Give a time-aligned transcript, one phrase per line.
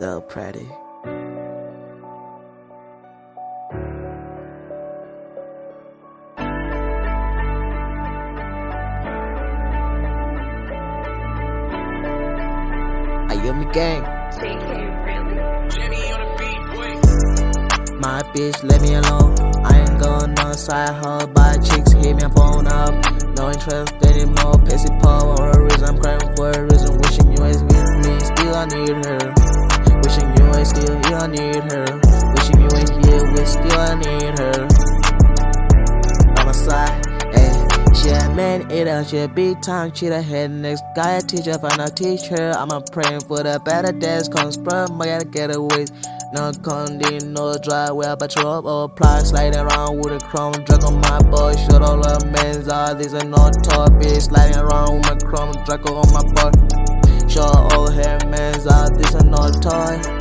[0.00, 0.68] Lil Pretty.
[13.28, 14.04] Ayumi gang.
[14.38, 14.70] JK,
[15.04, 15.34] really?
[17.98, 19.34] My bitch, let me alone.
[19.64, 22.94] I ain't going no side hoe by chicks, hit me phone up.
[23.36, 24.54] No interest anymore.
[24.62, 25.58] Pissy Paul for a
[31.18, 31.22] still.
[31.22, 32.00] I need her.
[32.34, 33.48] Wishing you ain't here with.
[33.48, 34.66] Still, need her.
[36.38, 37.04] On my side.
[37.34, 37.34] Ayy.
[37.34, 37.94] Eh.
[37.94, 40.22] She a man eater, she a big time cheater.
[40.22, 42.52] Head next guy, a teacher, find a teacher.
[42.56, 44.28] I'm a praying for the better days.
[44.28, 45.86] Comes from, I gotta get away.
[46.32, 49.20] No condemn, no dry well, but you up or apply.
[49.20, 51.56] Sliding around with a chrome drug on my boy.
[51.56, 53.50] Shut all the men's are these are no
[53.98, 54.22] bitch.
[54.28, 57.28] Sliding around with my chrome drug on my boy.
[57.28, 60.17] Show all hair men's are these are no toy.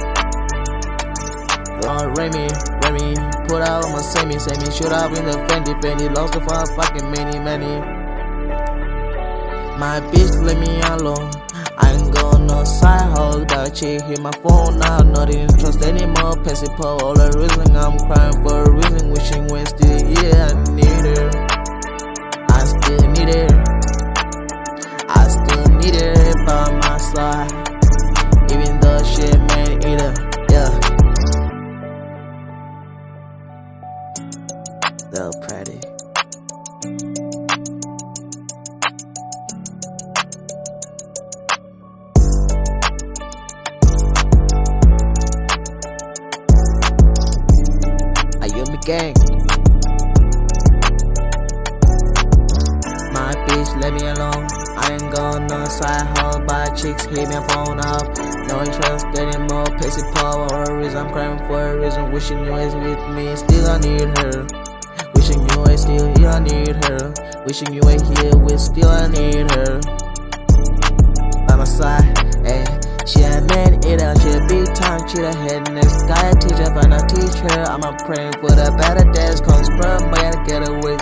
[1.88, 2.50] Lord Remy,
[2.84, 3.16] Remy,
[3.48, 6.68] put out on my semi, semi, shoot up in the Fendi, Fendi, lost the fuck
[6.76, 7.80] fucking many, many.
[9.80, 11.32] My bitch let me alone.
[11.78, 14.98] I ain't going no side hole, but chick hit my phone now.
[14.98, 16.36] Not even trust anymore.
[16.44, 19.10] Pass it all the reason I'm crying for a reason.
[19.12, 21.32] Wishing still yeah, I need her.
[22.50, 23.48] I still need her.
[25.08, 27.67] I still need her by my side.
[35.18, 35.80] Lil Pretty.
[48.44, 49.16] Ayumi gang.
[53.12, 54.46] My bitch, let me alone.
[54.78, 58.06] I ain't going no side hoe by chicks, hit me phone up.
[58.50, 59.66] No interest anymore.
[59.80, 60.98] Pissy Paul for a reason.
[60.98, 62.12] I'm crying for a reason.
[62.12, 63.36] Wishing you was with me.
[63.36, 64.67] Still, I need her.
[66.38, 67.14] I need her.
[67.48, 69.82] Wishing you ain't here with, still, I need her.
[71.48, 72.14] By my side,
[72.46, 73.10] ayy.
[73.10, 75.34] She a man eater, she a big time cheater.
[75.34, 77.58] Head next guy, teacher, find a teacher.
[77.66, 79.42] I'm a praying for the better days.
[79.42, 80.14] Comes from,
[80.46, 80.98] get away.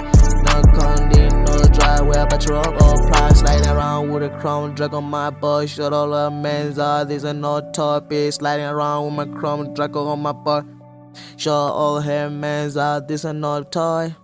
[0.48, 3.40] No condemn, no well, but you're up all price.
[3.42, 5.68] Sliding around with a chrome drug on my butt.
[5.68, 8.32] Shut all the men's eyes, these are no topic.
[8.32, 10.64] Sliding around with my chrome drug on my butt.
[11.36, 14.16] Sure, all hair men's are this are no toy.